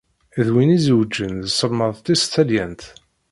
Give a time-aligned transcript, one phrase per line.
[0.45, 2.83] D win izewǧen d tselmadt-is talyant.